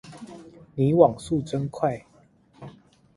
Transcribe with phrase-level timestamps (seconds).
[0.73, 2.03] 你網速真快